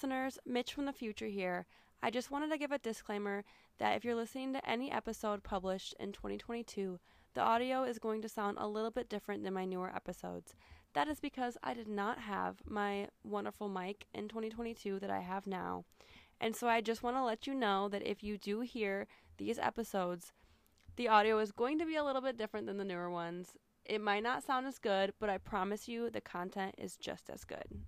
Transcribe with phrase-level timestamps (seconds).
[0.00, 1.66] listeners, Mitch from the future here.
[2.02, 3.44] I just wanted to give a disclaimer
[3.78, 6.98] that if you're listening to any episode published in 2022,
[7.34, 10.56] the audio is going to sound a little bit different than my newer episodes.
[10.94, 15.46] That is because I did not have my wonderful mic in 2022 that I have
[15.46, 15.84] now.
[16.40, 19.58] And so I just want to let you know that if you do hear these
[19.58, 20.32] episodes,
[20.96, 23.58] the audio is going to be a little bit different than the newer ones.
[23.84, 27.44] It might not sound as good, but I promise you the content is just as
[27.44, 27.82] good.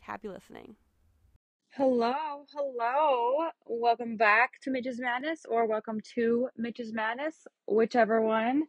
[0.00, 0.76] Happy listening.
[1.78, 3.50] Hello, hello.
[3.64, 8.64] Welcome back to Mitch's Madness or welcome to Mitch's Madness, whichever one.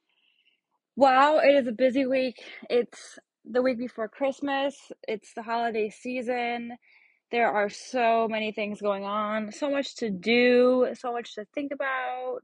[0.96, 2.40] Wow, it is a busy week.
[2.70, 6.74] It's the week before Christmas, it's the holiday season.
[7.32, 11.72] There are so many things going on, so much to do, so much to think
[11.72, 12.44] about.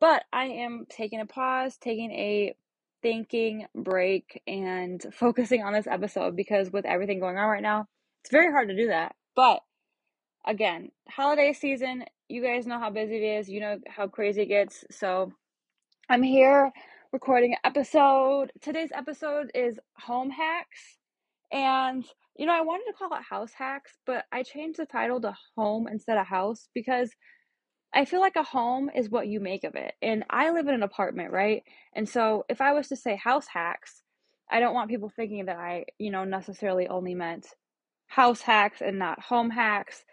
[0.00, 2.54] But I am taking a pause, taking a
[3.02, 7.88] thinking break, and focusing on this episode because with everything going on right now,
[8.22, 9.14] it's very hard to do that.
[9.36, 9.60] But
[10.46, 14.46] again, holiday season, you guys know how busy it is, you know how crazy it
[14.46, 14.84] gets.
[14.90, 15.32] So
[16.08, 16.72] I'm here
[17.12, 18.52] recording an episode.
[18.60, 20.98] Today's episode is home hacks.
[21.52, 22.04] And
[22.36, 25.36] you know, I wanted to call it house hacks, but I changed the title to
[25.56, 27.10] home instead of house because
[27.94, 29.94] I feel like a home is what you make of it.
[30.00, 31.62] And I live in an apartment, right?
[31.94, 34.02] And so if I was to say house hacks,
[34.50, 37.46] I don't want people thinking that I, you know, necessarily only meant
[38.06, 40.04] house hacks and not home hacks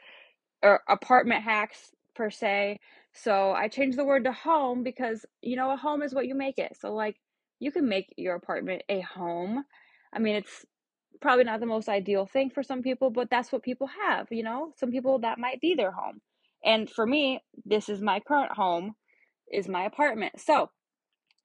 [0.64, 2.80] or apartment hacks per se.
[3.14, 6.36] So I changed the word to home because, you know, a home is what you
[6.36, 6.78] make it.
[6.80, 7.16] So, like,
[7.60, 9.64] you can make your apartment a home.
[10.14, 10.66] I mean, it's
[11.22, 14.44] probably not the most ideal thing for some people, but that's what people have, you
[14.44, 14.74] know?
[14.78, 16.22] Some people that might be their home.
[16.64, 18.96] And for me, this is my current home,
[19.52, 20.40] is my apartment.
[20.40, 20.70] So,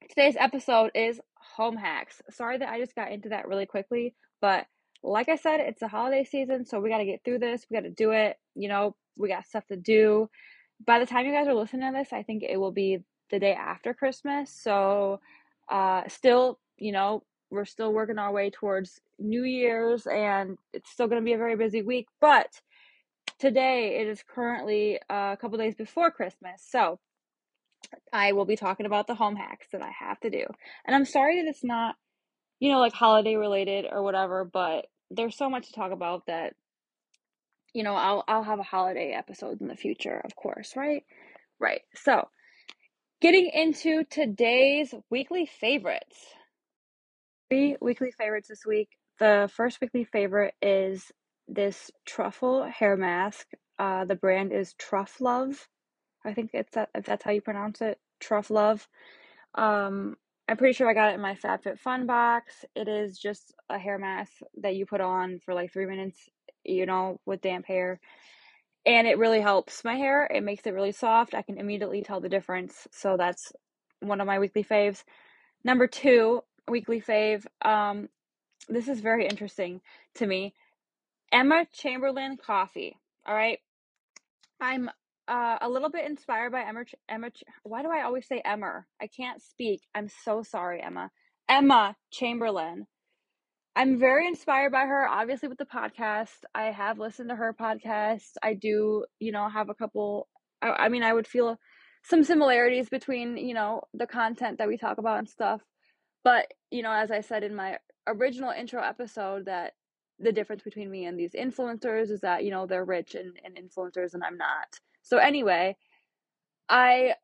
[0.09, 1.21] today's episode is
[1.57, 2.21] home hacks.
[2.31, 4.67] Sorry that I just got into that really quickly, but
[5.05, 7.67] like I said, it's a holiday season, so we got to get through this.
[7.69, 8.39] We got to do it.
[8.55, 10.31] You know, we got stuff to do.
[10.85, 12.99] By the time you guys are listening to this, I think it will be
[13.31, 14.51] the day after Christmas.
[14.51, 15.21] So,
[15.71, 21.07] uh, still, you know, we're still working our way towards New Year's and it's still
[21.07, 22.09] going to be a very busy week.
[22.21, 22.61] But
[23.39, 26.67] today it is currently a couple days before Christmas.
[26.67, 26.99] So,
[28.13, 30.47] I will be talking about the home hacks that I have to do.
[30.87, 31.97] And I'm sorry that it's not,
[32.59, 36.55] you know, like holiday related or whatever, but there's so much to talk about that
[37.75, 41.03] you know, I'll I'll have a holiday episode in the future, of course, right?
[41.61, 41.83] Right.
[41.95, 42.29] So,
[43.21, 46.17] getting into today's weekly favorites.
[47.51, 48.89] Three weekly favorites this week.
[49.19, 51.13] The first weekly favorite is
[51.49, 53.49] this truffle hair mask.
[53.79, 55.69] Uh, the brand is Truff Love.
[56.25, 58.89] I think it's that that's how you pronounce it, Truff Love.
[59.57, 60.17] Um,
[60.49, 62.65] I'm pretty sure I got it in my FabFitFun box.
[62.77, 66.29] It is just a hair mask that you put on for like three minutes
[66.65, 68.01] you know, with damp hair.
[68.87, 70.27] And it really helps my hair.
[70.27, 71.35] It makes it really soft.
[71.35, 72.87] I can immediately tell the difference.
[72.91, 73.53] So that's
[74.01, 75.05] one of my weekly faves.
[75.63, 77.47] Number two, weekly fave.
[77.63, 78.09] Um,
[78.69, 79.81] this is very interesting
[80.17, 80.55] to me.
[81.33, 82.99] Emma Chamberlain coffee.
[83.27, 83.59] All right.
[84.61, 84.91] I'm
[85.29, 86.85] uh, a little bit inspired by Emma.
[87.09, 87.31] Emma.
[87.63, 88.85] Why do I always say Emma?
[89.01, 89.83] I can't speak.
[89.95, 91.11] I'm so sorry, Emma.
[91.49, 92.87] Emma Chamberlain.
[93.77, 96.45] I'm very inspired by her, obviously, with the podcast.
[96.55, 98.31] I have listened to her podcast.
[98.43, 100.29] I do, you know, have a couple,
[100.63, 101.59] I, I mean, I would feel
[102.05, 105.61] some similarities between, you know, the content that we talk about and stuff.
[106.23, 109.73] But, you know, as I said in my original intro episode, that
[110.21, 113.57] the difference between me and these influencers is that, you know, they're rich and, and
[113.57, 114.79] influencers and I'm not.
[115.05, 115.77] So, anyway,
[116.69, 117.15] I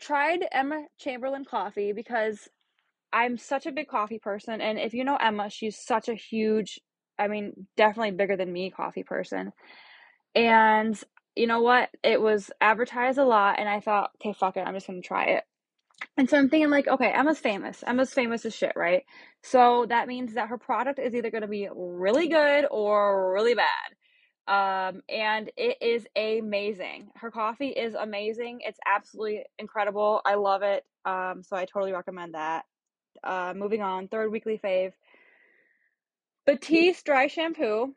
[0.00, 2.48] tried Emma Chamberlain coffee because
[3.12, 4.60] I'm such a big coffee person.
[4.60, 6.80] And if you know Emma, she's such a huge,
[7.18, 9.52] I mean, definitely bigger than me coffee person.
[10.34, 10.98] And
[11.36, 11.90] you know what?
[12.02, 13.58] It was advertised a lot.
[13.58, 14.60] And I thought, okay, fuck it.
[14.66, 15.44] I'm just going to try it.
[16.16, 17.82] And so I'm thinking, like, okay, Emma's famous.
[17.86, 19.02] Emma's famous as shit, right?
[19.42, 23.54] So that means that her product is either going to be really good or really
[23.54, 23.66] bad.
[24.48, 27.10] Um, and it is amazing.
[27.16, 28.60] Her coffee is amazing.
[28.62, 30.22] It's absolutely incredible.
[30.24, 30.84] I love it.
[31.04, 32.64] Um, so I totally recommend that.
[33.22, 34.92] Uh, moving on, third weekly fave.
[36.46, 37.94] Batiste dry shampoo,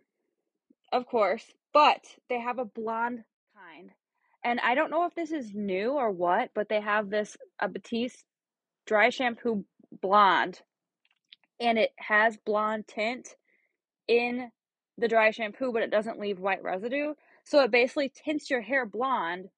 [0.92, 3.24] of course, but they have a blonde
[3.56, 3.92] kind.
[4.44, 7.70] And I don't know if this is new or what, but they have this a
[7.70, 8.26] Batiste
[8.86, 9.64] dry shampoo
[10.02, 10.60] blonde
[11.62, 13.36] and it has blonde tint
[14.08, 14.52] in
[15.02, 17.14] the dry shampoo, but it doesn't leave white residue.
[17.44, 19.50] So it basically tints your hair blonde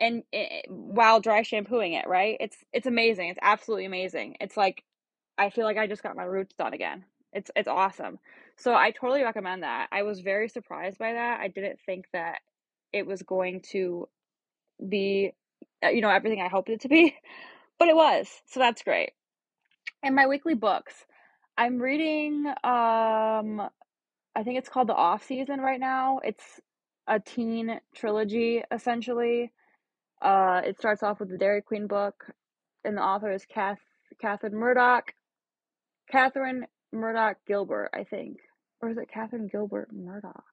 [0.00, 2.36] and it, while dry shampooing it, right?
[2.40, 3.30] It's it's amazing.
[3.30, 4.36] It's absolutely amazing.
[4.40, 4.84] It's like
[5.38, 7.04] I feel like I just got my roots done again.
[7.32, 8.18] It's it's awesome.
[8.56, 9.88] So I totally recommend that.
[9.92, 11.40] I was very surprised by that.
[11.40, 12.38] I didn't think that
[12.92, 14.08] it was going to
[14.88, 15.32] be
[15.84, 17.16] uh, you know everything I hoped it to be,
[17.78, 18.28] but it was.
[18.46, 19.12] So that's great.
[20.02, 20.94] And my weekly books.
[21.58, 23.70] I'm reading um
[24.36, 26.20] I think it's called The Off Season right now.
[26.22, 26.60] It's
[27.08, 29.50] a teen trilogy essentially.
[30.20, 32.26] Uh it starts off with the Dairy Queen book
[32.84, 33.80] and the author is Kath
[34.20, 35.14] Catherine Murdock.
[36.10, 38.36] Catherine Murdock Gilbert, I think.
[38.80, 40.44] Or is it Catherine Gilbert Murdock?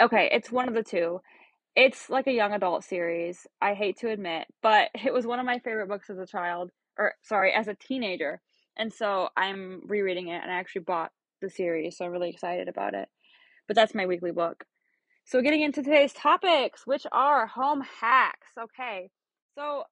[0.00, 1.20] Okay, it's one of the two.
[1.76, 3.46] It's like a young adult series.
[3.60, 6.70] I hate to admit, but it was one of my favorite books as a child,
[6.98, 8.40] or sorry, as a teenager.
[8.76, 12.68] And so I'm rereading it and I actually bought the series, so I'm really excited
[12.68, 13.08] about it.
[13.66, 14.64] But that's my weekly book.
[15.24, 18.48] So getting into today's topics, which are home hacks.
[18.60, 19.10] Okay.
[19.54, 19.84] So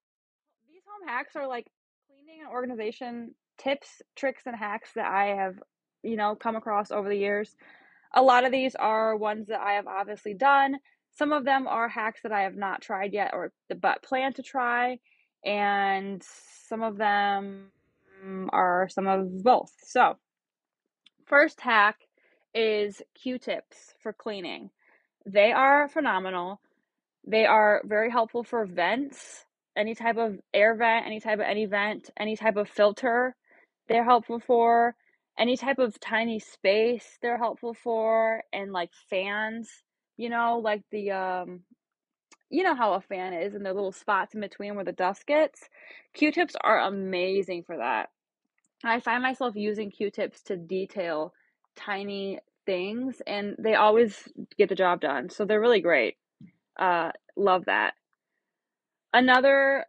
[0.71, 1.67] these home hacks are like
[2.07, 5.55] cleaning and organization tips, tricks, and hacks that I have,
[6.03, 7.57] you know, come across over the years.
[8.15, 10.77] A lot of these are ones that I have obviously done.
[11.15, 14.43] Some of them are hacks that I have not tried yet or but plan to
[14.43, 14.99] try,
[15.45, 16.23] and
[16.69, 17.71] some of them
[18.51, 19.73] are some of both.
[19.83, 20.17] So,
[21.33, 21.97] first hack
[22.55, 24.71] is Q-tips for cleaning.
[25.27, 26.61] They are phenomenal.
[27.27, 29.47] They are very helpful for vents,
[29.77, 33.35] any type of air vent, any type of any vent, any type of filter
[33.89, 34.97] they're helpful for
[35.39, 39.71] any type of tiny space they're helpful for and like fans
[40.19, 41.61] you know like the um
[42.51, 45.27] you know how a fan is and the little spots in between where the dust
[45.27, 45.69] gets
[46.15, 48.11] q-tips are amazing for that
[48.85, 51.33] i find myself using q-tips to detail
[51.77, 56.17] tiny things and they always get the job done so they're really great
[56.79, 57.95] uh love that
[59.13, 59.85] another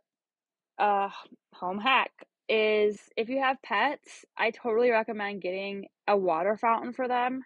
[0.80, 1.10] uh
[1.54, 2.12] home hack
[2.50, 7.44] is if you have pets, I totally recommend getting a water fountain for them.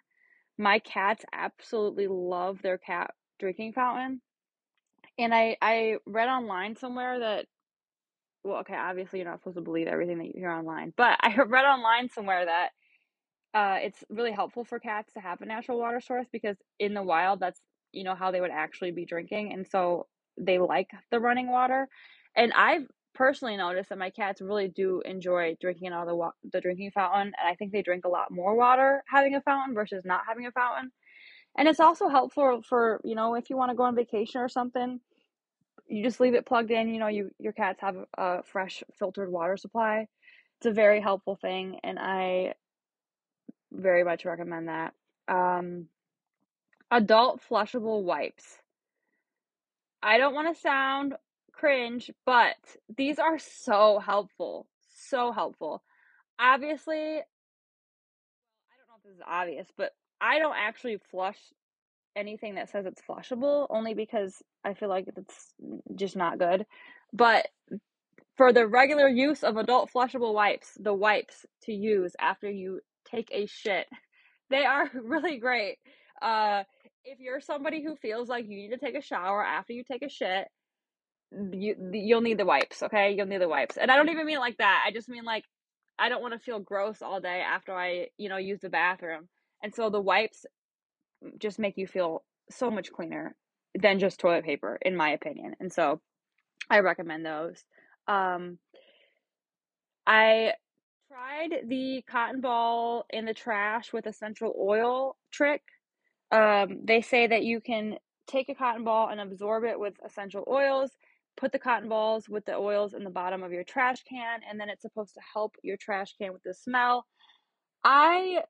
[0.58, 4.20] My cats absolutely love their cat drinking fountain.
[5.18, 7.46] And I I read online somewhere that
[8.44, 11.34] well, okay, obviously you're not supposed to believe everything that you hear online, but I
[11.46, 12.70] read online somewhere that
[13.54, 17.02] uh, it's really helpful for cats to have a natural water source because in the
[17.02, 17.60] wild, that's
[17.92, 20.06] you know how they would actually be drinking, and so
[20.38, 21.88] they like the running water.
[22.36, 26.32] And I've personally noticed that my cats really do enjoy drinking out of the wa-
[26.52, 29.74] the drinking fountain, and I think they drink a lot more water having a fountain
[29.74, 30.92] versus not having a fountain.
[31.56, 34.48] And it's also helpful for you know if you want to go on vacation or
[34.48, 35.00] something,
[35.88, 36.88] you just leave it plugged in.
[36.88, 40.06] You know, you your cats have a fresh filtered water supply.
[40.58, 42.54] It's a very helpful thing, and I
[43.72, 44.92] very much recommend that.
[45.28, 45.86] Um,
[46.90, 48.44] adult flushable wipes.
[50.02, 51.14] I don't want to sound
[51.52, 52.56] cringe, but
[52.96, 54.66] these are so helpful.
[54.94, 55.82] So helpful.
[56.38, 57.16] Obviously, I
[58.76, 61.38] don't know if this is obvious, but I don't actually flush
[62.18, 65.54] anything that says it's flushable only because I feel like it's
[65.94, 66.66] just not good.
[67.12, 67.46] But
[68.36, 72.80] for the regular use of adult flushable wipes, the wipes to use after you
[73.10, 73.86] take a shit,
[74.50, 75.78] they are really great.
[76.20, 76.64] Uh,
[77.04, 80.02] if you're somebody who feels like you need to take a shower after you take
[80.02, 80.48] a shit,
[81.30, 83.14] you you'll need the wipes, okay?
[83.16, 83.76] You'll need the wipes.
[83.76, 84.84] And I don't even mean like that.
[84.86, 85.44] I just mean like
[85.98, 89.28] I don't want to feel gross all day after I, you know, use the bathroom.
[89.62, 90.46] And so the wipes
[91.38, 93.34] just make you feel so much cleaner
[93.78, 95.54] than just toilet paper in my opinion.
[95.60, 96.00] And so
[96.70, 97.64] I recommend those.
[98.06, 98.58] Um
[100.06, 100.54] I
[101.08, 105.62] tried the cotton ball in the trash with essential oil trick.
[106.30, 110.44] Um, they say that you can take a cotton ball and absorb it with essential
[110.48, 110.90] oils
[111.38, 114.60] put the cotton balls with the oils in the bottom of your trash can and
[114.60, 117.06] then it's supposed to help your trash can with the smell
[117.84, 118.42] i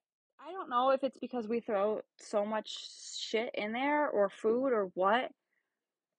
[0.49, 2.77] i don't know if it's because we throw so much
[3.21, 5.31] shit in there or food or what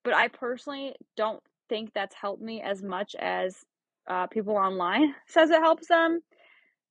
[0.04, 3.56] but i personally don't think that's helped me as much as
[4.08, 6.20] uh, people online says it helps them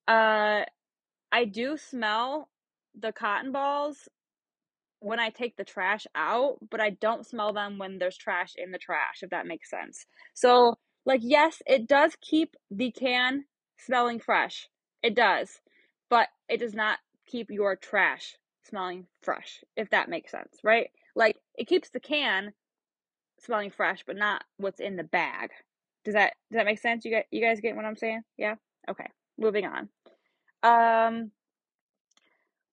[0.08, 0.62] uh,
[1.32, 2.50] i do smell
[3.00, 4.10] the cotton balls
[5.00, 8.72] when I take the trash out, but I don't smell them when there's trash in
[8.72, 10.06] the trash, if that makes sense.
[10.34, 13.46] So, like, yes, it does keep the can
[13.78, 14.68] smelling fresh.
[15.02, 15.62] It does.
[16.10, 20.90] But it does not keep your trash smelling fresh, if that makes sense, right?
[21.16, 22.54] Like, it keeps the can
[23.40, 25.52] smelling fresh, but not what's in the bag.
[26.06, 27.06] Does that does that make sense?
[27.06, 28.22] You guys, you guys get what I'm saying?
[28.38, 28.56] Yeah?
[28.90, 29.08] Okay.
[29.38, 29.90] Moving on.
[30.64, 31.32] Um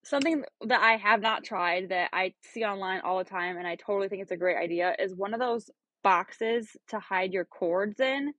[0.05, 3.75] something that I have not tried that I see online all the time and I
[3.75, 5.69] totally think it's a great idea is one of those
[6.05, 8.33] boxes to hide your cords in.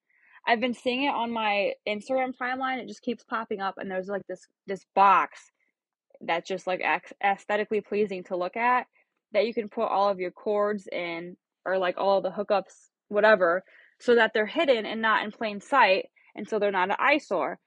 [0.47, 2.77] I've been seeing it on my Instagram timeline.
[2.77, 5.51] It just keeps popping up and there's like this this box
[6.21, 6.81] that's just like
[7.23, 8.87] aesthetically pleasing to look at
[9.33, 12.73] that you can put all of your cords in or like all the hookups,
[13.09, 13.63] whatever,
[13.99, 16.05] so that they're hidden and not in plain sight.
[16.35, 17.59] And so they're not an eyesore.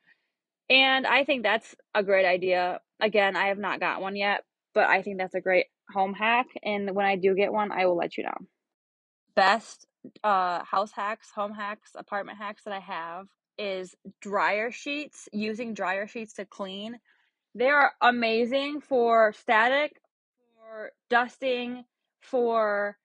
[0.69, 2.81] And I think that's a great idea.
[3.01, 6.47] Again, I have not got one yet, but I think that's a great home hack.
[6.63, 8.37] And when I do get one, I will let you know.
[9.35, 9.87] Best
[10.23, 13.27] uh, house hacks, home hacks, apartment hacks that I have
[13.59, 16.99] is dryer sheets, using dryer sheets to clean.
[17.55, 20.01] They are amazing for static,
[20.57, 21.85] for dusting,
[22.21, 22.97] for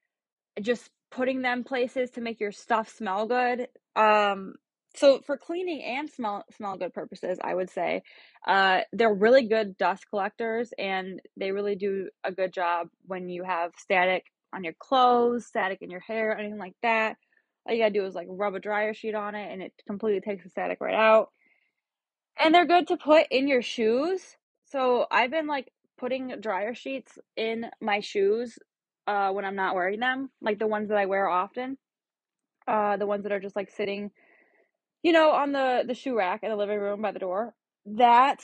[0.62, 3.68] just putting them places to make your stuff smell good.
[3.96, 4.56] Um,
[4.96, 8.02] so for cleaning and smell smell good purposes, I would say
[8.48, 13.44] uh, they're really good dust collectors, and they really do a good job when you
[13.44, 17.18] have static on your clothes, static in your hair, anything like that.
[17.68, 20.22] All you gotta do is like rub a dryer sheet on it, and it completely
[20.22, 21.30] takes the static right out.
[22.38, 24.36] And they're good to put in your shoes.
[24.66, 28.58] So I've been like putting dryer sheets in my shoes
[29.08, 31.78] uh, when I'm not wearing them, like the ones that I wear often,
[32.68, 34.12] uh, the ones that are just like sitting,
[35.04, 37.54] you know, on the the shoe rack in the living room by the door.
[37.86, 38.42] That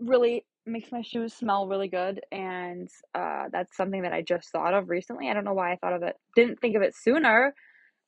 [0.00, 4.74] really makes my shoes smell really good, and uh, that's something that I just thought
[4.74, 5.30] of recently.
[5.30, 7.54] I don't know why I thought of it, didn't think of it sooner,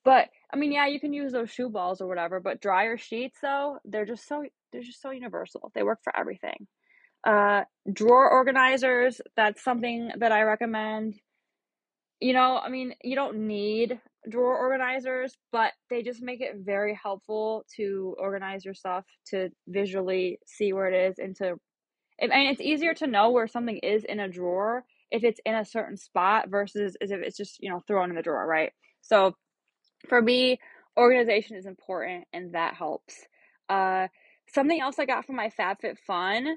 [0.05, 3.39] but I mean, yeah, you can use those shoe balls or whatever, but dryer sheets
[3.41, 5.71] though, they're just so they're just so universal.
[5.75, 6.67] They work for everything.
[7.25, 7.63] Uh,
[7.93, 11.15] drawer organizers, that's something that I recommend.
[12.21, 16.99] You know, I mean, you don't need drawer organizers, but they just make it very
[17.01, 21.57] helpful to organize your stuff, to visually see where it is, and to.
[22.21, 25.55] I mean, it's easier to know where something is in a drawer if it's in
[25.55, 28.73] a certain spot versus as if it's just you know thrown in the drawer, right?
[29.03, 29.35] So,
[30.09, 30.59] for me,
[30.97, 33.15] organization is important, and that helps.
[33.69, 34.09] Uh,
[34.55, 36.55] something else I got from my FabFitFun,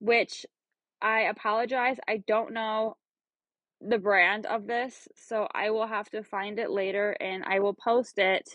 [0.00, 0.46] which
[1.00, 2.96] I apologize, I don't know
[3.80, 7.74] the brand of this, so I will have to find it later and I will
[7.74, 8.48] post it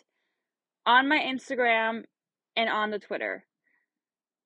[0.85, 2.03] on my Instagram
[2.55, 3.45] and on the Twitter.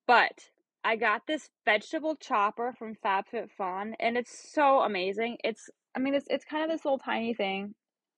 [0.08, 0.50] But
[0.84, 5.38] I got this vegetable chopper from FabFitFun and it's so amazing.
[5.44, 7.74] It's I mean it's it's kind of this little tiny thing.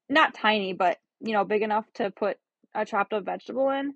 [0.10, 2.38] Not tiny, but you know, big enough to put
[2.76, 3.94] a chopped up vegetable in.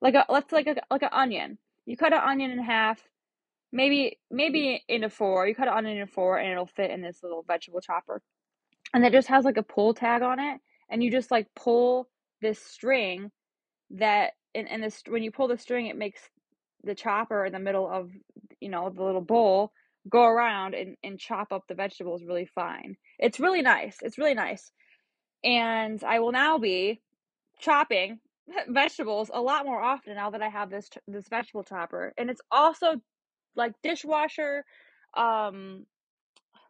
[0.00, 1.58] Like a let's like a like an onion.
[1.86, 3.00] You cut an onion in half,
[3.72, 5.46] maybe maybe into four.
[5.46, 8.22] You cut it on into four, and it'll fit in this little vegetable chopper.
[8.92, 12.08] And it just has like a pull tag on it, and you just like pull
[12.40, 13.30] this string
[13.90, 16.20] that and, and this when you pull the string, it makes
[16.82, 18.10] the chopper in the middle of
[18.60, 19.72] you know the little bowl
[20.08, 22.96] go around and, and chop up the vegetables really fine.
[23.18, 23.98] It's really nice.
[24.02, 24.72] It's really nice.
[25.44, 27.02] And I will now be
[27.58, 28.18] chopping
[28.68, 32.14] vegetables a lot more often now that I have this this vegetable chopper.
[32.18, 32.96] And it's also
[33.56, 34.64] like dishwasher
[35.16, 35.86] um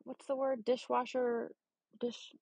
[0.05, 0.65] what's the word?
[0.65, 1.53] Dishwasher
[2.01, 2.33] dish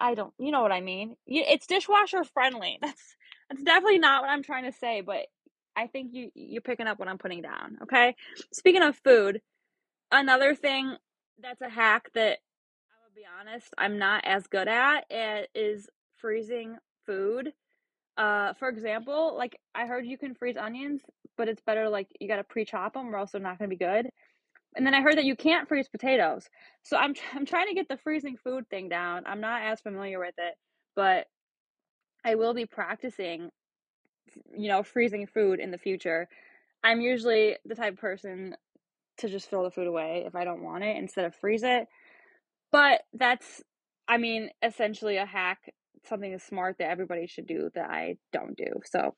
[0.00, 1.16] i don't you know what i mean?
[1.26, 2.78] It's dishwasher friendly.
[2.82, 3.16] That's
[3.50, 5.26] that's definitely not what i'm trying to say but
[5.76, 8.16] i think you you're picking up what i'm putting down okay?
[8.52, 9.40] Speaking of food
[10.12, 10.96] another thing
[11.42, 12.38] that's a hack that
[12.90, 15.06] i will be honest i'm not as good at
[15.54, 17.52] is freezing food
[18.18, 21.00] uh for example like i heard you can freeze onions
[21.36, 23.76] but it's better like you got to pre-chop them or else they're not going to
[23.76, 24.08] be good.
[24.74, 26.48] And then I heard that you can't freeze potatoes.
[26.82, 29.24] So I'm I'm trying to get the freezing food thing down.
[29.26, 30.54] I'm not as familiar with it,
[30.94, 31.26] but
[32.24, 33.50] I will be practicing
[34.56, 36.26] you know, freezing food in the future.
[36.82, 38.54] I'm usually the type of person
[39.18, 41.86] to just throw the food away if I don't want it instead of freeze it.
[42.70, 43.62] But that's
[44.08, 45.72] I mean, essentially a hack,
[46.08, 48.80] something smart that everybody should do that I don't do.
[48.84, 49.14] So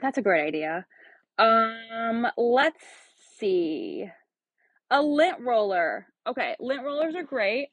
[0.00, 0.86] that's a great idea.
[1.38, 2.84] Um, let's
[3.38, 4.06] see.
[4.90, 6.06] A lint roller.
[6.26, 7.68] Okay, lint rollers are great.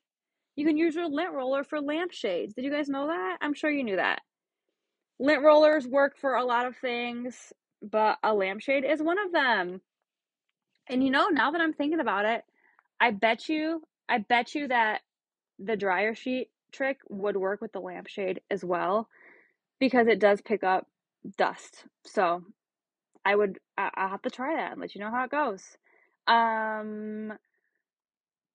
[0.55, 2.53] You can use your lint roller for lampshades.
[2.53, 3.37] Did you guys know that?
[3.41, 4.21] I'm sure you knew that.
[5.19, 9.81] Lint rollers work for a lot of things, but a lampshade is one of them.
[10.87, 12.43] And you know, now that I'm thinking about it,
[12.99, 15.01] I bet you, I bet you that
[15.57, 19.07] the dryer sheet trick would work with the lampshade as well
[19.79, 20.87] because it does pick up
[21.37, 21.85] dust.
[22.05, 22.43] So
[23.25, 25.63] I would I, will have to try that and let you know how it goes.
[26.27, 27.33] Um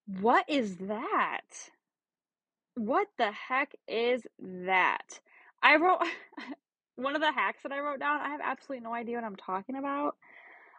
[0.07, 1.69] what is that?
[2.75, 5.19] What the heck is that?
[5.61, 5.99] I wrote
[6.95, 8.21] one of the hacks that I wrote down.
[8.21, 10.15] I have absolutely no idea what I'm talking about.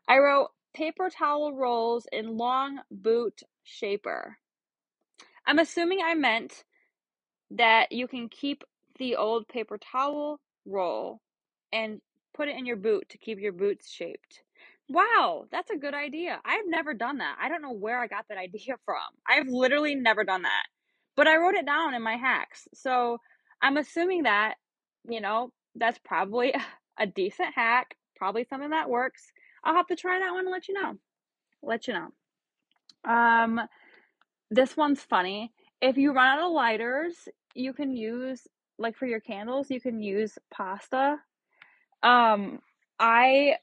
[0.07, 4.39] I wrote paper towel rolls in long boot shaper.
[5.47, 6.65] I'm assuming I meant
[7.51, 8.65] that you can keep
[8.99, 11.21] the old paper towel roll
[11.73, 12.01] and
[12.35, 14.43] put it in your boot to keep your boots shaped.
[14.89, 16.41] Wow, that's a good idea.
[16.45, 17.37] I've never done that.
[17.41, 18.97] I don't know where I got that idea from.
[19.29, 20.65] I've literally never done that.
[21.17, 22.69] But I wrote it down in my hacks.
[22.75, 23.19] So
[23.61, 24.55] I'm assuming that,
[25.09, 26.55] you know, that's probably
[26.99, 29.33] a decent hack, probably something that works.
[29.65, 30.95] I'll have to try that one and let you know.
[31.63, 32.09] Let you know.
[33.11, 33.61] Um
[34.51, 35.53] this one's funny.
[35.81, 38.47] If you run out of lighters, you can use
[38.79, 41.19] like for your candles, you can use pasta.
[42.03, 42.61] Um
[42.99, 43.57] I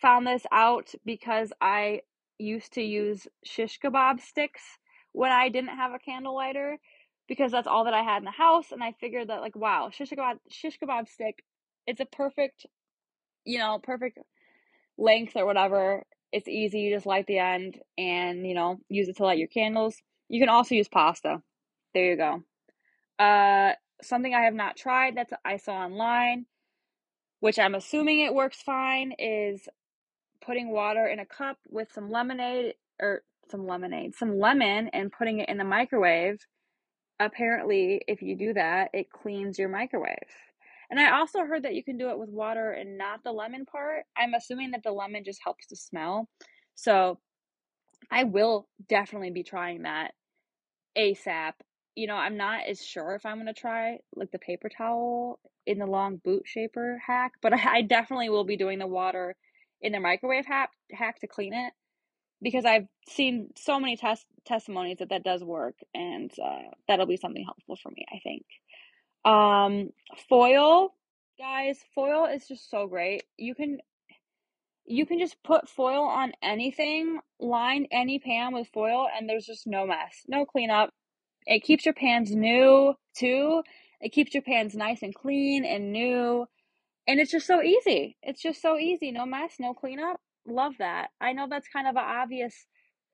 [0.00, 2.02] found this out because I
[2.38, 4.62] used to use shish kebab sticks
[5.12, 6.78] when I didn't have a candle lighter
[7.28, 9.90] because that's all that I had in the house and I figured that like wow,
[9.90, 11.44] shish kebab shish kebab stick
[11.86, 12.66] it's a perfect
[13.44, 14.18] you know, perfect
[14.98, 16.04] length or whatever.
[16.32, 19.48] It's easy, you just light the end and, you know, use it to light your
[19.48, 19.96] candles.
[20.28, 21.42] You can also use pasta.
[21.94, 22.42] There you go.
[23.22, 26.46] Uh something I have not tried that I saw online,
[27.40, 29.68] which I'm assuming it works fine, is
[30.40, 35.40] putting water in a cup with some lemonade or some lemonade, some lemon, and putting
[35.40, 36.44] it in the microwave.
[37.20, 40.16] Apparently, if you do that, it cleans your microwave.
[40.90, 43.64] And I also heard that you can do it with water and not the lemon
[43.64, 44.04] part.
[44.16, 46.28] I'm assuming that the lemon just helps the smell.
[46.74, 47.18] So
[48.12, 50.12] I will definitely be trying that
[50.96, 51.52] ASAP.
[51.94, 55.40] You know, I'm not as sure if I'm going to try like the paper towel
[55.66, 59.34] in the long boot shaper hack, but I, definitely will be doing the water
[59.80, 61.72] in the microwave hack, hack to clean it
[62.42, 67.16] because I've seen so many test testimonies that that does work, and uh, that'll be
[67.16, 68.04] something helpful for me.
[68.12, 68.44] I think.
[69.24, 69.90] Um,
[70.28, 70.92] foil,
[71.38, 73.22] guys, foil is just so great.
[73.38, 73.78] You can
[74.84, 79.66] you can just put foil on anything, line any pan with foil, and there's just
[79.66, 80.90] no mess, no cleanup.
[81.46, 83.62] It keeps your pans new too.
[84.00, 86.46] It keeps your pans nice and clean and new.
[87.06, 88.16] And it's just so easy.
[88.22, 89.10] It's just so easy.
[89.12, 90.20] No mess, no cleanup.
[90.46, 91.08] Love that.
[91.20, 92.66] I know that's kind of an obvious.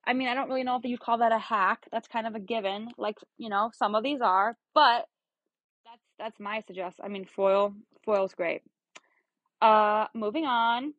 [0.05, 1.85] I mean, I don't really know if you call that a hack.
[1.91, 2.89] That's kind of a given.
[2.97, 5.05] Like, you know, some of these are, but
[5.85, 6.99] that's that's my suggest.
[7.03, 8.61] I mean, foil foil's great.
[9.61, 10.93] Uh moving on.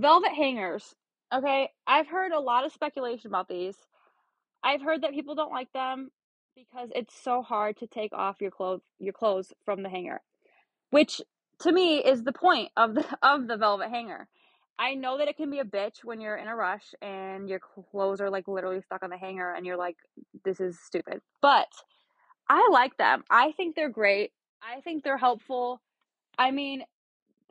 [0.00, 0.94] Velvet hangers.
[1.34, 3.76] Okay, I've heard a lot of speculation about these.
[4.62, 6.10] I've heard that people don't like them
[6.56, 10.20] because it's so hard to take off your clothes your clothes from the hanger
[10.90, 11.20] which
[11.60, 14.28] to me is the point of the of the velvet hanger.
[14.78, 17.60] I know that it can be a bitch when you're in a rush and your
[17.60, 19.96] clothes are like literally stuck on the hanger and you're like
[20.44, 21.20] this is stupid.
[21.42, 21.68] But
[22.48, 23.24] I like them.
[23.30, 24.32] I think they're great.
[24.62, 25.80] I think they're helpful.
[26.38, 26.84] I mean,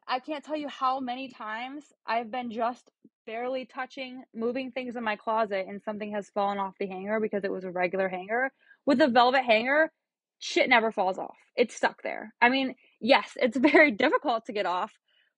[0.10, 2.90] I can't tell you how many times I've been just
[3.28, 7.44] barely touching, moving things in my closet and something has fallen off the hanger because
[7.44, 8.52] it was a regular hanger.
[8.88, 9.92] With a velvet hanger,
[10.40, 11.38] shit never falls off.
[11.56, 12.34] It's stuck there.
[12.42, 14.92] I mean, yes, it's very difficult to get off,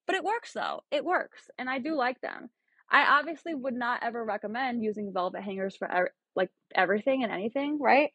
[0.08, 0.84] but it works though.
[0.90, 2.50] It works, and I do like them.
[2.90, 7.78] I obviously would not ever recommend using velvet hangers for er- like everything and anything,
[7.82, 8.12] right?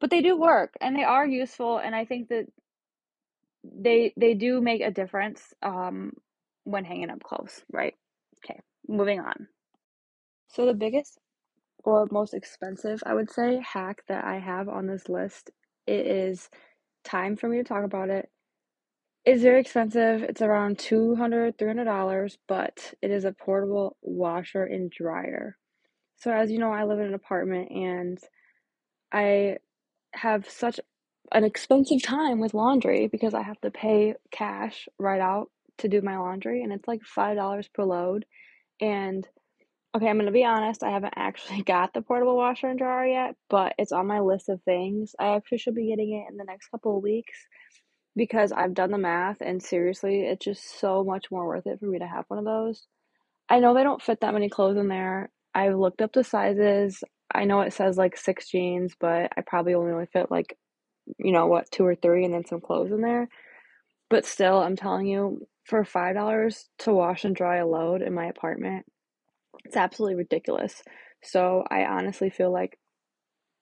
[0.00, 2.46] But they do work and they are useful and I think that
[3.64, 6.12] they they do make a difference um
[6.64, 7.94] when hanging up close, right?
[8.44, 9.48] Okay, moving on.
[10.48, 11.18] So the biggest
[11.84, 15.50] or most expensive, I would say, hack that I have on this list,
[15.86, 16.50] it is
[17.04, 18.28] time for me to talk about it
[19.24, 20.22] it's very expensive.
[20.22, 25.56] It's around $200, $300, but it is a portable washer and dryer.
[26.16, 28.18] So, as you know, I live in an apartment and
[29.12, 29.58] I
[30.14, 30.80] have such
[31.32, 36.02] an expensive time with laundry because I have to pay cash right out to do
[36.02, 38.26] my laundry, and it's like $5 per load.
[38.80, 39.26] And
[39.94, 43.36] okay, I'm gonna be honest, I haven't actually got the portable washer and dryer yet,
[43.48, 45.14] but it's on my list of things.
[45.18, 47.38] I actually should be getting it in the next couple of weeks
[48.16, 51.86] because I've done the math and seriously, it's just so much more worth it for
[51.86, 52.86] me to have one of those.
[53.48, 55.30] I know they don't fit that many clothes in there.
[55.54, 57.02] I've looked up the sizes.
[57.34, 60.56] I know it says like six jeans, but I probably only fit like,
[61.18, 63.28] you know, what, two or three and then some clothes in there.
[64.08, 68.26] But still, I'm telling you, for $5 to wash and dry a load in my
[68.26, 68.86] apartment,
[69.64, 70.82] it's absolutely ridiculous.
[71.22, 72.78] So I honestly feel like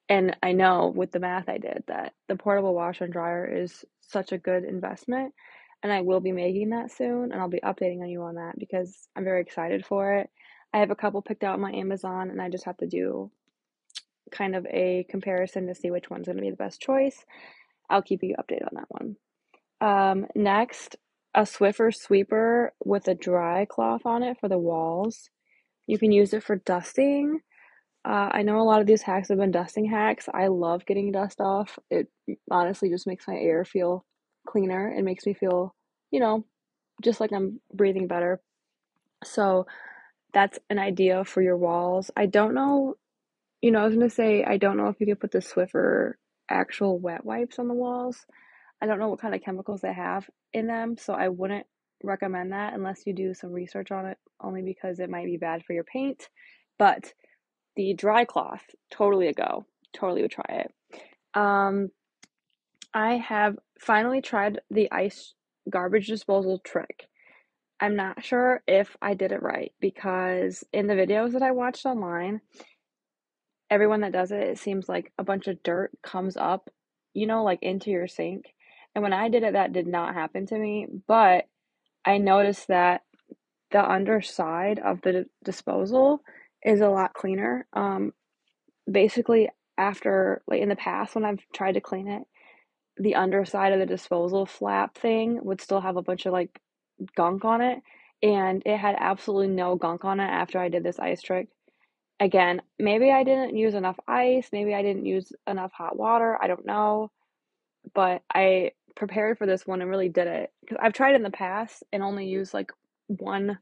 [0.09, 3.85] and I know with the math I did that the portable washer and dryer is
[4.01, 5.35] such a good investment.
[5.83, 8.59] And I will be making that soon, and I'll be updating on you on that
[8.59, 10.29] because I'm very excited for it.
[10.75, 13.31] I have a couple picked out on my Amazon, and I just have to do
[14.31, 17.25] kind of a comparison to see which one's going to be the best choice.
[17.91, 19.17] I'll keep you updated on that one.
[19.81, 20.97] Um, next,
[21.35, 25.31] a Swiffer sweeper with a dry cloth on it for the walls.
[25.87, 27.41] You can use it for dusting.
[28.05, 30.29] Uh, I know a lot of these hacks have been dusting hacks.
[30.33, 31.79] I love getting dust off.
[31.91, 32.09] It
[32.51, 34.05] honestly just makes my air feel
[34.47, 34.89] cleaner.
[34.91, 35.75] It makes me feel,
[36.11, 36.45] you know,
[37.03, 38.41] just like I'm breathing better.
[39.25, 39.67] So
[40.33, 42.11] that's an idea for your walls.
[42.17, 42.97] I don't know,
[43.61, 46.15] you know, I was gonna say I don't know if you could put the Swiffer
[46.49, 48.25] actual wet wipes on the walls.
[48.81, 51.67] I don't know what kind of chemicals they have in them, so I wouldn't
[52.03, 55.65] recommend that unless you do some research on it, only because it might be bad
[55.65, 56.29] for your paint.
[56.79, 57.13] But
[57.77, 59.67] the dry cloth, totally a go.
[59.93, 60.75] Totally would try it.
[61.35, 61.91] Um,
[62.95, 65.35] I have finally tried the ice
[65.69, 67.09] garbage disposal trick.
[67.81, 71.87] I'm not sure if I did it right because in the videos that I watched
[71.87, 72.41] online,
[73.71, 76.71] everyone that does it, it seems like a bunch of dirt comes up,
[77.15, 78.47] you know, like into your sink.
[78.95, 80.87] And when I did it, that did not happen to me.
[81.07, 81.47] But
[82.05, 83.03] I noticed that
[83.71, 86.23] the underside of the disposal
[86.65, 87.67] is a lot cleaner.
[87.73, 88.13] Um,
[88.91, 92.23] basically, after, like in the past, when I've tried to clean it,
[92.97, 96.59] the underside of the disposal flap thing would still have a bunch of like
[97.17, 97.79] gunk on it.
[98.23, 101.49] And it had absolutely no gunk on it after I did this ice trick.
[102.21, 106.49] Again, maybe I didn't use enough ice, maybe I didn't use enough hot water, I
[106.49, 107.11] don't know.
[107.95, 111.31] But I prepared for this one and really did it because I've tried in the
[111.31, 112.73] past and only used like
[113.07, 113.59] one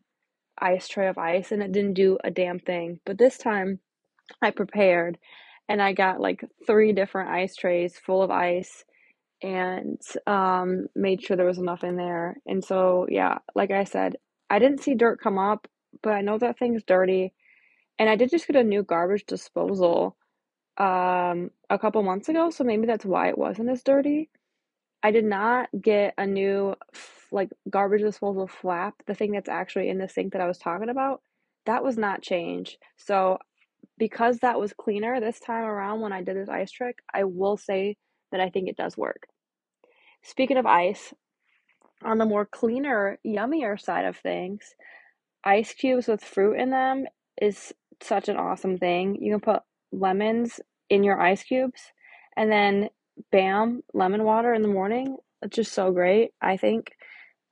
[0.59, 3.01] ice tray of ice and it didn't do a damn thing.
[3.05, 3.81] But this time
[4.43, 5.19] I prepared
[5.69, 8.85] and I got like three different ice trays full of ice
[9.43, 12.39] and um, made sure there was enough in there.
[12.47, 14.17] And so, yeah, like I said,
[14.49, 15.69] I didn't see dirt come up,
[16.03, 17.33] but I know that thing's dirty.
[17.99, 20.17] And I did just get a new garbage disposal
[20.77, 24.31] um, a couple months ago, so maybe that's why it wasn't as dirty.
[25.03, 26.75] I did not get a new
[27.33, 30.89] like garbage disposal flap, the thing that's actually in the sink that I was talking
[30.89, 31.23] about.
[31.65, 32.77] That was not changed.
[32.97, 33.39] So
[33.99, 37.57] because that was cleaner this time around when I did this ice trick, I will
[37.57, 37.97] say
[38.31, 39.27] that I think it does work.
[40.23, 41.15] Speaking of ice,
[42.03, 44.75] on the more cleaner, yummier side of things,
[45.45, 47.07] ice cubes with fruit in them
[47.41, 49.17] is such an awesome thing.
[49.21, 51.81] You can put lemons in your ice cubes
[52.37, 52.89] and then
[53.33, 55.17] bam, lemon water in the morning.
[55.43, 56.93] It's just so great, I think.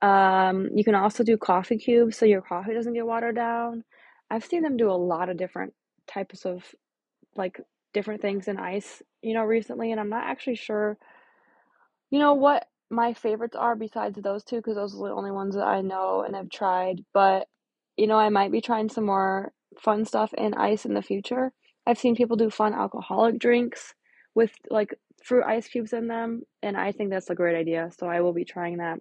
[0.01, 3.83] Um, you can also do coffee cubes so your coffee doesn't get watered down.
[4.29, 5.73] I've seen them do a lot of different
[6.07, 6.63] types of
[7.35, 7.59] like
[7.93, 10.97] different things in ice, you know, recently, and I'm not actually sure,
[12.11, 15.55] you know, what my favorites are besides those two because those are the only ones
[15.55, 17.03] that I know and have tried.
[17.13, 17.47] But,
[17.97, 21.51] you know, I might be trying some more fun stuff in ice in the future.
[21.85, 23.93] I've seen people do fun alcoholic drinks
[24.33, 27.89] with like fruit ice cubes in them, and I think that's a great idea.
[27.97, 28.99] So I will be trying that.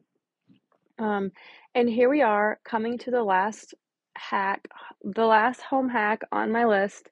[0.99, 1.33] Um,
[1.75, 3.75] and here we are coming to the last
[4.17, 4.69] hack,
[5.03, 7.11] the last home hack on my list,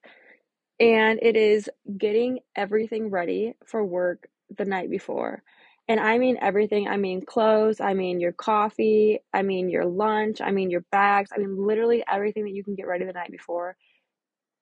[0.79, 5.43] and it is getting everything ready for work the night before.
[5.87, 6.87] And I mean everything.
[6.87, 11.31] I mean clothes, I mean your coffee, I mean your lunch, I mean your bags,
[11.35, 13.75] I mean literally everything that you can get ready the night before.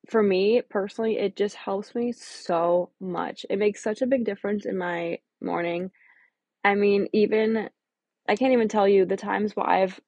[0.10, 3.46] For me personally, it just helps me so much.
[3.50, 5.92] It makes such a big difference in my morning.
[6.64, 7.70] I mean, even
[8.30, 10.00] I can't even tell you the times where I've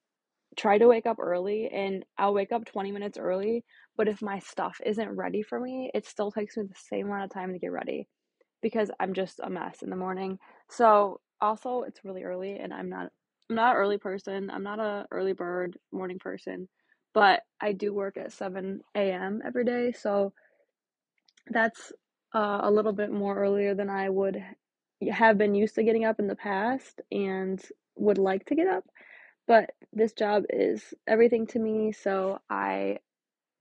[0.56, 3.64] tried to wake up early and I'll wake up 20 minutes early,
[3.96, 7.24] but if my stuff isn't ready for me, it still takes me the same amount
[7.24, 8.08] of time to get ready
[8.64, 10.40] because I'm just a mess in the morning.
[10.70, 13.10] So, also it's really early and I'm not
[13.50, 14.50] I'm not an early person.
[14.50, 16.68] I'm not a early bird morning person,
[17.14, 19.42] but I do work at 7 a.m.
[19.46, 20.34] every day, so
[21.50, 21.92] that's
[22.34, 24.42] uh, a little bit more earlier than I would
[25.12, 27.62] have been used to getting up in the past and
[27.96, 28.84] would like to get up.
[29.48, 32.98] But this job is everything to me, so I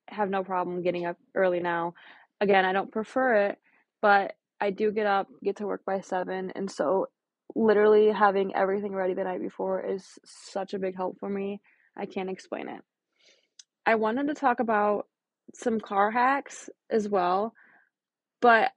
[0.10, 1.96] have no problem getting up early now.
[2.42, 3.60] Again, I don't prefer it,
[4.02, 7.08] but I do get up, get to work by 7, and so
[7.54, 11.60] literally having everything ready the night before is such a big help for me.
[11.98, 12.80] I can't explain it.
[13.86, 15.08] I wanted to talk about
[15.54, 17.54] some car hacks as well,
[18.42, 18.72] but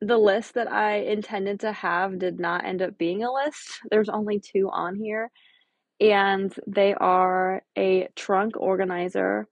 [0.00, 3.80] the list that I intended to have did not end up being a list.
[3.90, 5.30] There's only two on here,
[6.00, 9.48] and they are a trunk organizer,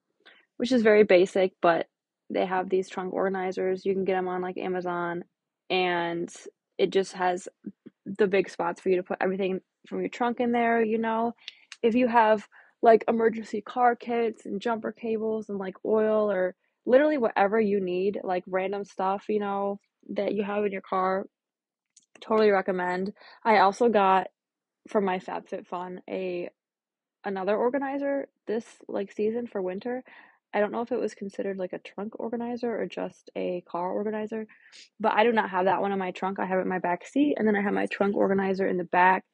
[0.57, 1.89] which is very basic, but
[2.31, 3.85] they have these trunk organizers.
[3.85, 5.25] You can get them on like Amazon,
[5.71, 6.33] and
[6.79, 7.49] it just has
[8.07, 11.33] the big spots for you to put everything from your trunk in there, you know.
[11.83, 12.47] If you have
[12.83, 16.55] like emergency car kits and jumper cables and like oil or
[16.87, 21.25] literally whatever you need, like random stuff, you know, that you have in your car,
[22.21, 23.13] totally recommend.
[23.43, 24.29] I also got
[24.89, 26.51] from my FabFitFun a
[27.25, 30.03] another organizer this like season for winter.
[30.55, 33.91] I don't know if it was considered like a trunk organizer or just a car
[33.91, 34.47] organizer,
[35.01, 36.39] but I do not have that one in my trunk.
[36.39, 38.79] I have it in my back seat, and then I have my trunk organizer in
[38.79, 39.25] the back,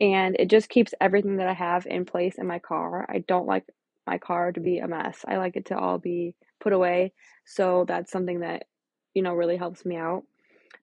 [0.00, 3.06] and it just keeps everything that I have in place in my car.
[3.08, 3.66] I don't like
[4.06, 5.24] my car to be a mess.
[5.28, 7.12] I like it to all be put away.
[7.44, 8.64] So that's something that,
[9.12, 10.24] you know, really helps me out.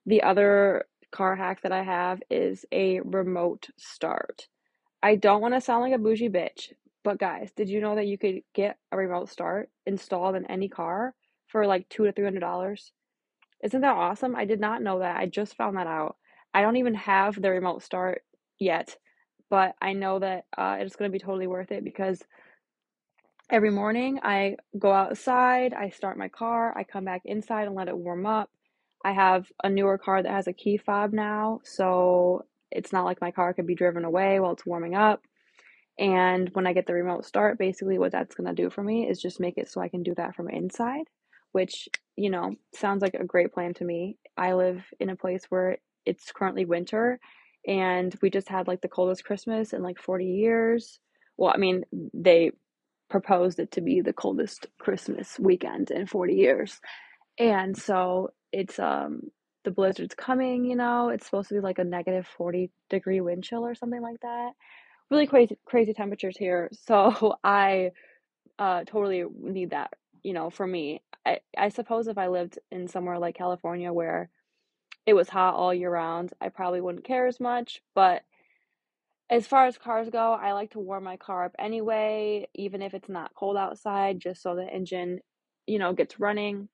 [0.06, 4.48] The other car hack that I have is a remote start.
[5.02, 6.74] I don't want to sound like a bougie bitch,
[7.08, 10.68] but guys, did you know that you could get a remote start installed in any
[10.68, 11.16] car
[11.48, 12.92] for like two to three hundred dollars?
[13.64, 14.36] Isn't that awesome?
[14.36, 15.16] I did not know that.
[15.16, 16.18] I just found that out.
[16.54, 18.24] I don't even have the remote start
[18.60, 18.98] yet,
[19.50, 22.22] but I know that uh, it's going to be totally worth it because
[23.50, 27.88] every morning I go outside, I start my car, I come back inside and let
[27.88, 28.50] it warm up.
[29.06, 33.22] I have a newer car that has a key fob now, so it's not like
[33.22, 35.22] my car could be driven away while it's warming up.
[36.00, 39.10] And when I get the remote start, basically what that's going to do for me
[39.10, 41.06] is just make it so I can do that from inside,
[41.54, 44.18] which, you know, sounds like a great plan to me.
[44.38, 47.20] I live in a place where it's currently winter
[47.68, 51.00] and we just had like the coldest Christmas in like 40 years.
[51.36, 51.84] Well, I mean,
[52.14, 52.52] they
[53.10, 56.80] proposed it to be the coldest Christmas weekend in 40 years.
[57.40, 59.22] And so it's um
[59.64, 63.44] the blizzard's coming, you know, it's supposed to be like a negative 40 degree wind
[63.44, 64.52] chill or something like that.
[65.10, 66.70] Really crazy crazy temperatures here.
[66.86, 67.92] So I
[68.60, 69.94] uh totally need that,
[70.24, 71.04] you know, for me.
[71.26, 74.30] I I suppose if I lived in somewhere like California where
[75.06, 78.24] it was hot all year round, I probably wouldn't care as much, but
[79.30, 82.94] as far as cars go, I like to warm my car up anyway, even if
[82.94, 85.20] it's not cold outside, just so the engine,
[85.66, 86.70] you know, gets running.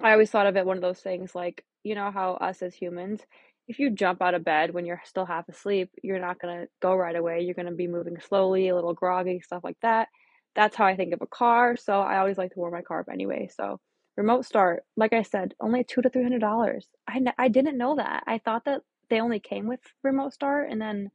[0.00, 2.74] I always thought of it one of those things like, you know, how us as
[2.74, 3.22] humans,
[3.68, 6.68] if you jump out of bed when you're still half asleep, you're not going to
[6.80, 7.42] go right away.
[7.42, 10.08] You're going to be moving slowly, a little groggy, stuff like that.
[10.54, 11.76] That's how I think of a car.
[11.76, 13.48] So I always like to warm my car up anyway.
[13.56, 13.80] So
[14.16, 16.86] remote start, like I said, only two to three hundred dollars.
[17.08, 18.24] I I didn't know that.
[18.26, 21.10] I thought that they only came with remote start, and then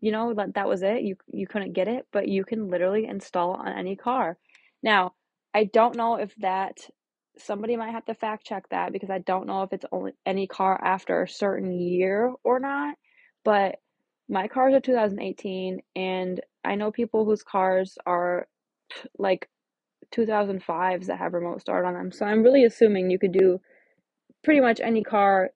[0.00, 3.06] you know that that was it you you couldn't get it but you can literally
[3.06, 4.36] install on any car
[4.82, 5.14] now
[5.54, 6.78] i don't know if that
[7.38, 10.46] somebody might have to fact check that because i don't know if it's only any
[10.46, 12.96] car after a certain year or not
[13.44, 13.76] but
[14.28, 18.46] my cars are 2018 and i know people whose cars are
[19.18, 19.48] like
[20.14, 23.58] 2005s that have remote start on them so i'm really assuming you could do
[24.44, 25.50] pretty much any car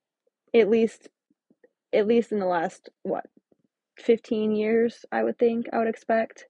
[0.54, 1.08] at least
[1.92, 3.24] at least in the last what
[4.00, 6.46] 15 years, I would think, I would expect.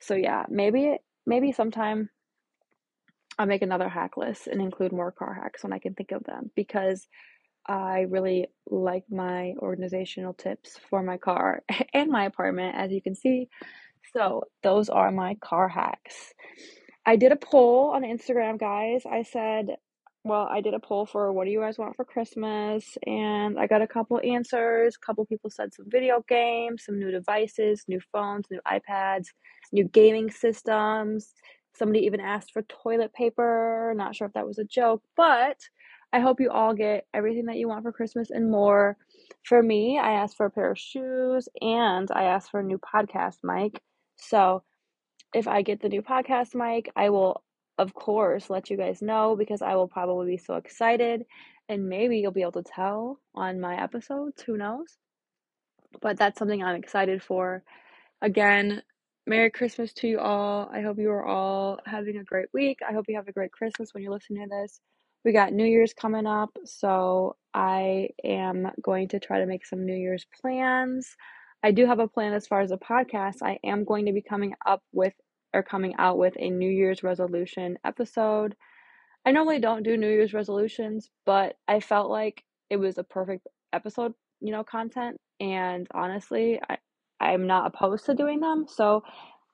[0.00, 2.10] So yeah, maybe maybe sometime
[3.38, 6.24] I'll make another hack list and include more car hacks when I can think of
[6.24, 7.06] them because
[7.66, 11.62] I really like my organizational tips for my car
[11.94, 13.48] and my apartment, as you can see.
[14.12, 16.34] So, those are my car hacks.
[17.06, 19.02] I did a poll on Instagram, guys.
[19.10, 19.76] I said,
[20.24, 23.66] well, I did a poll for what do you guys want for Christmas, and I
[23.66, 24.96] got a couple answers.
[24.96, 29.26] A couple people said some video games, some new devices, new phones, new iPads,
[29.72, 31.34] new gaming systems.
[31.76, 33.92] Somebody even asked for toilet paper.
[33.96, 35.58] Not sure if that was a joke, but
[36.12, 38.96] I hope you all get everything that you want for Christmas and more.
[39.42, 42.78] For me, I asked for a pair of shoes and I asked for a new
[42.78, 43.80] podcast mic.
[44.16, 44.62] So
[45.34, 47.42] if I get the new podcast mic, I will
[47.78, 51.24] of course, let you guys know because I will probably be so excited
[51.68, 54.42] and maybe you'll be able to tell on my episodes.
[54.42, 54.86] Who knows?
[56.00, 57.62] But that's something I'm excited for.
[58.22, 58.82] Again,
[59.26, 60.68] Merry Christmas to you all.
[60.70, 62.80] I hope you are all having a great week.
[62.86, 64.80] I hope you have a great Christmas when you're listening to this.
[65.24, 69.86] We got New Year's coming up, so I am going to try to make some
[69.86, 71.16] New Year's plans.
[71.62, 73.36] I do have a plan as far as a podcast.
[73.42, 75.14] I am going to be coming up with
[75.54, 78.54] or coming out with a New Year's resolution episode.
[79.24, 83.46] I normally don't do New Year's resolutions, but I felt like it was a perfect
[83.72, 85.16] episode, you know, content.
[85.40, 86.76] And honestly, I,
[87.24, 88.66] I'm not opposed to doing them.
[88.68, 89.02] So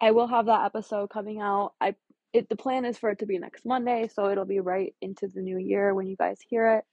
[0.01, 1.73] I will have that episode coming out.
[1.81, 1.95] I
[2.33, 5.27] it the plan is for it to be next Monday, so it'll be right into
[5.27, 6.85] the new year when you guys hear it.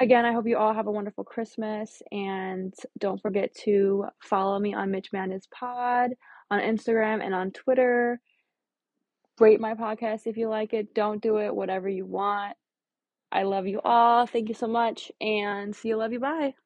[0.00, 4.74] Again, I hope you all have a wonderful Christmas and don't forget to follow me
[4.74, 6.12] on Mitch Madness Pod
[6.50, 8.20] on Instagram and on Twitter.
[9.38, 10.94] Rate my podcast if you like it.
[10.94, 12.56] Don't do it, whatever you want.
[13.32, 14.26] I love you all.
[14.26, 15.96] Thank you so much and see you.
[15.96, 16.20] Love you.
[16.20, 16.59] Bye.